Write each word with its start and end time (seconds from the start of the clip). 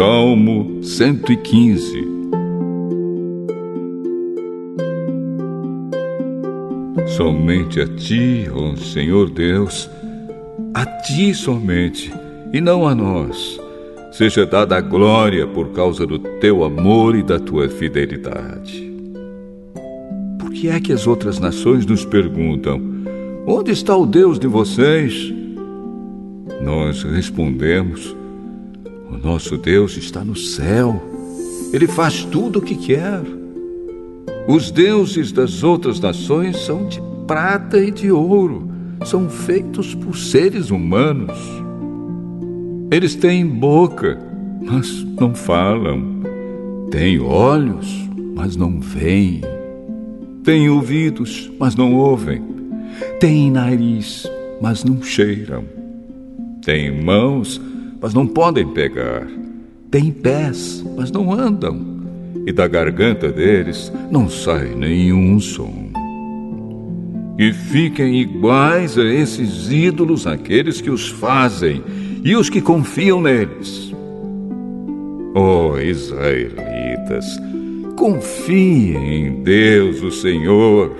Salmo 0.00 0.82
115 0.82 2.08
Somente 7.06 7.82
a 7.82 7.86
ti, 7.86 8.48
ó 8.50 8.74
Senhor 8.76 9.28
Deus, 9.28 9.90
a 10.72 10.86
ti 10.86 11.34
somente, 11.34 12.10
e 12.50 12.62
não 12.62 12.88
a 12.88 12.94
nós, 12.94 13.60
seja 14.10 14.46
dada 14.46 14.78
a 14.78 14.80
glória 14.80 15.46
por 15.46 15.68
causa 15.72 16.06
do 16.06 16.18
teu 16.18 16.64
amor 16.64 17.14
e 17.14 17.22
da 17.22 17.38
tua 17.38 17.68
fidelidade. 17.68 18.90
Por 20.38 20.50
que 20.50 20.70
é 20.70 20.80
que 20.80 20.94
as 20.94 21.06
outras 21.06 21.38
nações 21.38 21.84
nos 21.84 22.06
perguntam: 22.06 22.80
onde 23.46 23.70
está 23.70 23.94
o 23.94 24.06
Deus 24.06 24.38
de 24.38 24.46
vocês? 24.46 25.30
Nós 26.62 27.02
respondemos: 27.02 28.18
o 29.10 29.18
nosso 29.18 29.56
Deus 29.56 29.96
está 29.96 30.24
no 30.24 30.36
céu, 30.36 31.00
ele 31.72 31.86
faz 31.86 32.24
tudo 32.24 32.58
o 32.58 32.62
que 32.62 32.74
quer. 32.74 33.22
Os 34.48 34.70
deuses 34.70 35.32
das 35.32 35.62
outras 35.62 36.00
nações 36.00 36.56
são 36.64 36.86
de 36.88 37.00
prata 37.26 37.78
e 37.78 37.90
de 37.90 38.10
ouro, 38.10 38.68
são 39.04 39.28
feitos 39.28 39.94
por 39.94 40.16
seres 40.16 40.70
humanos. 40.70 41.38
Eles 42.90 43.14
têm 43.14 43.46
boca, 43.46 44.18
mas 44.60 45.04
não 45.18 45.34
falam. 45.34 46.20
Têm 46.90 47.20
olhos, 47.20 48.08
mas 48.34 48.56
não 48.56 48.80
veem. 48.80 49.42
Têm 50.42 50.68
ouvidos, 50.68 51.50
mas 51.58 51.76
não 51.76 51.94
ouvem. 51.94 52.42
Têm 53.20 53.50
nariz, 53.50 54.28
mas 54.60 54.82
não 54.82 55.00
cheiram. 55.02 55.64
Têm 56.64 57.02
mãos, 57.02 57.60
mas 58.00 58.14
não 58.14 58.26
podem 58.26 58.66
pegar. 58.68 59.26
Têm 59.90 60.10
pés, 60.10 60.84
mas 60.96 61.10
não 61.10 61.32
andam 61.32 62.00
e 62.46 62.52
da 62.52 62.66
garganta 62.66 63.30
deles 63.30 63.92
não 64.10 64.28
sai 64.28 64.74
nenhum 64.74 65.38
som. 65.38 65.90
E 67.38 67.52
fiquem 67.52 68.20
iguais 68.20 68.98
a 68.98 69.04
esses 69.04 69.70
ídolos 69.70 70.26
aqueles 70.26 70.80
que 70.80 70.90
os 70.90 71.08
fazem 71.08 71.82
e 72.22 72.36
os 72.36 72.50
que 72.50 72.60
confiam 72.60 73.20
neles. 73.20 73.94
Oh, 75.34 75.78
israelitas, 75.78 77.24
confiem 77.96 79.26
em 79.26 79.42
Deus, 79.42 80.02
o 80.02 80.10
Senhor. 80.10 80.90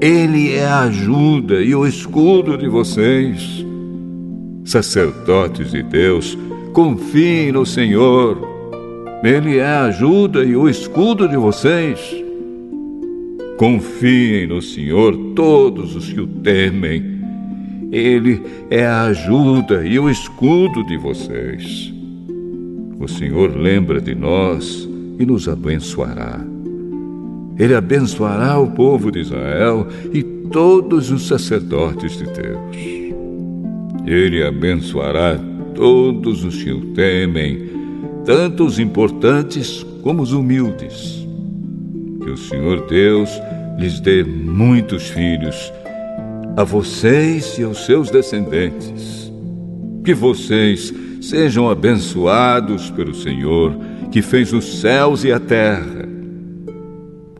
Ele 0.00 0.54
é 0.54 0.66
a 0.66 0.80
ajuda 0.80 1.62
e 1.62 1.74
o 1.74 1.86
escudo 1.86 2.56
de 2.56 2.68
vocês. 2.68 3.65
Sacerdotes 4.66 5.70
de 5.70 5.82
Deus, 5.82 6.36
confiem 6.72 7.52
no 7.52 7.64
Senhor 7.64 8.56
ele 9.22 9.58
é 9.58 9.64
a 9.64 9.84
ajuda 9.86 10.44
e 10.44 10.54
o 10.54 10.68
escudo 10.68 11.28
de 11.28 11.36
vocês. 11.36 11.98
Confiem 13.56 14.46
no 14.46 14.60
Senhor 14.60 15.16
todos 15.34 15.96
os 15.96 16.12
que 16.12 16.20
o 16.20 16.26
temem. 16.26 17.02
Ele 17.90 18.42
é 18.70 18.86
a 18.86 19.04
ajuda 19.04 19.86
e 19.86 19.98
o 19.98 20.10
escudo 20.10 20.84
de 20.84 20.96
vocês. 20.96 21.92
O 23.00 23.08
Senhor 23.08 23.56
lembra 23.56 24.00
de 24.00 24.14
nós 24.14 24.88
e 25.18 25.24
nos 25.24 25.48
abençoará. 25.48 26.40
Ele 27.58 27.74
abençoará 27.74 28.58
o 28.58 28.70
povo 28.70 29.10
de 29.10 29.20
Israel 29.20 29.88
e 30.12 30.22
todos 30.22 31.10
os 31.10 31.26
sacerdotes 31.26 32.18
de 32.18 32.24
Deus. 32.26 33.05
Ele 34.06 34.42
abençoará 34.44 35.38
todos 35.74 36.44
os 36.44 36.62
que 36.62 36.70
o 36.70 36.92
temem 36.94 37.76
tanto 38.24 38.64
os 38.64 38.78
importantes 38.78 39.86
como 40.02 40.22
os 40.22 40.32
humildes. 40.32 41.26
Que 42.22 42.30
o 42.30 42.36
Senhor 42.36 42.86
Deus 42.86 43.30
lhes 43.78 44.00
dê 44.00 44.24
muitos 44.24 45.08
filhos, 45.08 45.72
a 46.56 46.64
vocês 46.64 47.56
e 47.58 47.62
aos 47.62 47.84
seus 47.84 48.10
descendentes. 48.10 49.32
Que 50.04 50.14
vocês 50.14 50.92
sejam 51.20 51.68
abençoados 51.68 52.90
pelo 52.90 53.14
Senhor, 53.14 53.76
que 54.10 54.22
fez 54.22 54.52
os 54.52 54.80
céus 54.80 55.24
e 55.24 55.32
a 55.32 55.38
terra. 55.38 56.06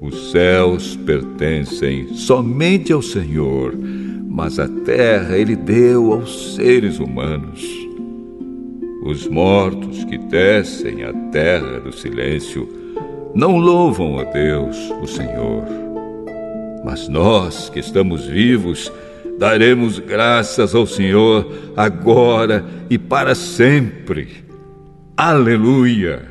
Os 0.00 0.30
céus 0.30 0.96
pertencem 0.96 2.14
somente 2.14 2.92
ao 2.92 3.02
Senhor, 3.02 3.74
mas 4.36 4.58
a 4.58 4.68
terra 4.68 5.38
ele 5.38 5.56
deu 5.56 6.12
aos 6.12 6.54
seres 6.56 6.98
humanos. 6.98 7.66
Os 9.02 9.26
mortos 9.26 10.04
que 10.04 10.18
descem 10.18 11.04
à 11.04 11.12
terra 11.32 11.80
do 11.80 11.90
silêncio 11.90 12.68
não 13.34 13.56
louvam 13.56 14.18
a 14.18 14.24
Deus, 14.24 14.76
o 15.00 15.06
Senhor. 15.06 15.64
Mas 16.84 17.08
nós 17.08 17.70
que 17.70 17.80
estamos 17.80 18.26
vivos, 18.26 18.92
daremos 19.38 19.98
graças 19.98 20.74
ao 20.74 20.86
Senhor 20.86 21.72
agora 21.74 22.62
e 22.90 22.98
para 22.98 23.34
sempre. 23.34 24.44
Aleluia! 25.16 26.30